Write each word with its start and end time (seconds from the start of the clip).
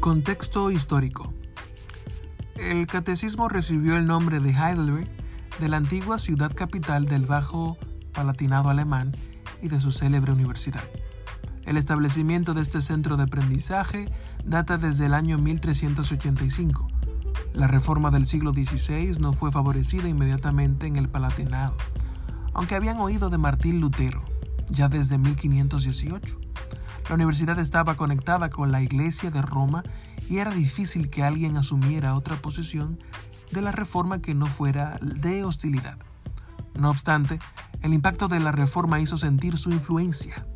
Contexto 0.00 0.70
histórico. 0.70 1.34
El 2.56 2.86
catecismo 2.86 3.50
recibió 3.50 3.98
el 3.98 4.06
nombre 4.06 4.40
de 4.40 4.48
Heidelberg 4.48 5.10
de 5.60 5.68
la 5.68 5.76
antigua 5.76 6.16
ciudad 6.16 6.54
capital 6.54 7.04
del 7.04 7.26
Bajo 7.26 7.76
Palatinado 8.14 8.70
alemán 8.70 9.14
y 9.60 9.68
de 9.68 9.78
su 9.78 9.90
célebre 9.90 10.32
universidad. 10.32 10.82
El 11.66 11.76
establecimiento 11.76 12.54
de 12.54 12.62
este 12.62 12.80
centro 12.80 13.18
de 13.18 13.24
aprendizaje 13.24 14.06
data 14.42 14.78
desde 14.78 15.04
el 15.04 15.12
año 15.12 15.36
1385. 15.36 16.88
La 17.52 17.66
reforma 17.66 18.10
del 18.10 18.24
siglo 18.24 18.54
XVI 18.54 19.18
no 19.20 19.34
fue 19.34 19.52
favorecida 19.52 20.08
inmediatamente 20.08 20.86
en 20.86 20.96
el 20.96 21.10
Palatinado, 21.10 21.76
aunque 22.54 22.74
habían 22.74 23.00
oído 23.00 23.28
de 23.28 23.36
Martín 23.36 23.80
Lutero 23.80 24.24
ya 24.70 24.88
desde 24.88 25.18
1518. 25.18 26.39
La 27.10 27.16
universidad 27.16 27.58
estaba 27.58 27.96
conectada 27.96 28.50
con 28.50 28.70
la 28.70 28.82
Iglesia 28.82 29.32
de 29.32 29.42
Roma 29.42 29.82
y 30.28 30.38
era 30.38 30.52
difícil 30.52 31.10
que 31.10 31.24
alguien 31.24 31.56
asumiera 31.56 32.14
otra 32.14 32.36
posición 32.36 33.00
de 33.50 33.62
la 33.62 33.72
reforma 33.72 34.22
que 34.22 34.32
no 34.32 34.46
fuera 34.46 34.96
de 35.02 35.42
hostilidad. 35.42 35.98
No 36.78 36.88
obstante, 36.88 37.40
el 37.82 37.94
impacto 37.94 38.28
de 38.28 38.38
la 38.38 38.52
reforma 38.52 39.00
hizo 39.00 39.16
sentir 39.16 39.58
su 39.58 39.72
influencia. 39.72 40.46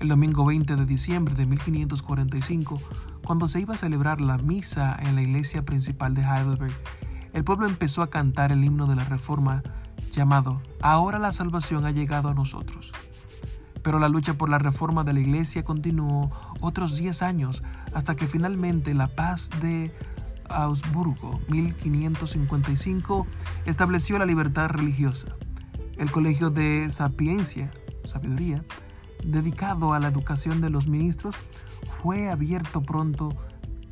El 0.00 0.08
domingo 0.08 0.44
20 0.44 0.74
de 0.74 0.86
diciembre 0.86 1.36
de 1.36 1.46
1545, 1.46 2.80
cuando 3.24 3.46
se 3.46 3.60
iba 3.60 3.74
a 3.74 3.78
celebrar 3.78 4.20
la 4.20 4.38
misa 4.38 4.96
en 5.00 5.14
la 5.14 5.22
iglesia 5.22 5.64
principal 5.64 6.14
de 6.14 6.22
Heidelberg, 6.22 6.74
el 7.32 7.44
pueblo 7.44 7.68
empezó 7.68 8.02
a 8.02 8.10
cantar 8.10 8.50
el 8.50 8.64
himno 8.64 8.88
de 8.88 8.96
la 8.96 9.04
reforma 9.04 9.62
llamado 10.10 10.60
Ahora 10.82 11.20
la 11.20 11.30
salvación 11.30 11.86
ha 11.86 11.92
llegado 11.92 12.28
a 12.28 12.34
nosotros. 12.34 12.90
Pero 13.86 14.00
la 14.00 14.08
lucha 14.08 14.34
por 14.34 14.48
la 14.48 14.58
reforma 14.58 15.04
de 15.04 15.12
la 15.12 15.20
iglesia 15.20 15.62
continuó 15.62 16.32
otros 16.60 16.96
10 16.96 17.22
años 17.22 17.62
hasta 17.94 18.16
que 18.16 18.26
finalmente 18.26 18.94
la 18.94 19.06
paz 19.06 19.48
de 19.62 19.92
Augsburgo, 20.48 21.38
1555, 21.48 23.28
estableció 23.64 24.18
la 24.18 24.26
libertad 24.26 24.70
religiosa. 24.70 25.28
El 25.98 26.10
Colegio 26.10 26.50
de 26.50 26.88
Sapiencia, 26.90 27.70
Sabiduría, 28.04 28.64
dedicado 29.22 29.92
a 29.92 30.00
la 30.00 30.08
educación 30.08 30.60
de 30.60 30.70
los 30.70 30.88
ministros, 30.88 31.36
fue 32.02 32.28
abierto 32.28 32.82
pronto 32.82 33.28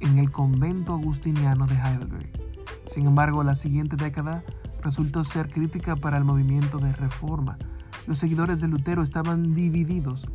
en 0.01 0.19
el 0.19 0.33
convento 0.33 0.95
agustiniano 0.95 1.69
de 1.69 1.77
Heidelberg. 1.77 2.33
Sin 2.93 3.07
embargo, 3.07 3.45
la 3.45 3.55
siguiente 3.55 3.95
década 3.95 4.43
resultó 4.83 5.23
ser 5.23 5.51
crítica 5.51 5.95
para 5.95 6.17
el 6.17 6.25
movimiento 6.25 6.79
de 6.79 6.93
reforma 6.95 7.59
los 8.07 8.19
seguidores 8.19 8.61
de 8.61 8.69
Lutero 8.69 9.03
estaban 9.03 9.55
divididos. 9.55 10.29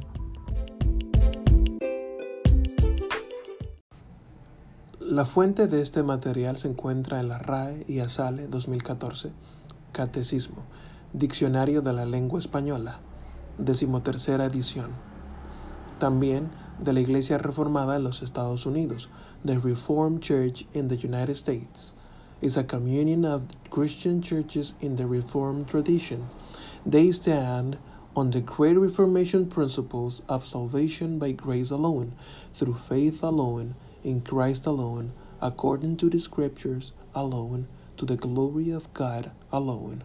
La 4.99 5.23
fuente 5.23 5.67
de 5.67 5.81
este 5.81 6.03
material 6.03 6.57
se 6.57 6.67
encuentra 6.69 7.21
en 7.21 7.29
la 7.29 7.37
RAE 7.37 7.85
y 7.87 7.99
ASALE 7.99 8.49
2014, 8.49 9.31
Catecismo, 9.93 10.63
Diccionario 11.13 11.81
de 11.81 11.93
la 11.93 12.05
Lengua 12.05 12.39
Española, 12.39 12.99
decimotercera 13.57 14.43
edición 14.43 15.06
también 15.99 16.49
de 16.79 16.93
la 16.93 16.99
Iglesia 16.99 17.37
Reformada 17.37 17.95
en 17.95 18.03
los 18.03 18.21
Estados 18.21 18.65
Unidos. 18.65 19.09
The 19.43 19.59
Reformed 19.59 20.21
Church 20.21 20.65
in 20.73 20.87
the 20.87 20.95
United 20.95 21.35
States 21.35 21.93
is 22.41 22.55
a 22.55 22.63
communion 22.63 23.25
of 23.25 23.47
Christian 23.69 24.21
churches 24.21 24.73
in 24.79 24.95
the 24.95 25.07
Reformed 25.07 25.67
tradition. 25.67 26.29
They 26.85 27.11
stand 27.11 27.77
on 28.15 28.31
the 28.31 28.41
Great 28.41 28.77
Reformation 28.77 29.47
principles 29.47 30.21
of 30.27 30.45
salvation 30.45 31.19
by 31.19 31.31
grace 31.31 31.71
alone, 31.71 32.13
through 32.53 32.75
faith 32.75 33.23
alone, 33.23 33.75
in 34.03 34.21
Christ 34.21 34.65
alone, 34.65 35.13
according 35.41 35.97
to 35.97 36.09
the 36.09 36.19
Scriptures 36.19 36.93
alone, 37.13 37.67
to 37.97 38.05
the 38.05 38.15
glory 38.15 38.71
of 38.71 38.91
God 38.93 39.31
alone. 39.51 40.03